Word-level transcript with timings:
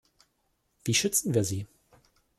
Wie 0.83 0.95
schützen 0.95 1.35
wir 1.35 1.43
sie? 1.43 1.67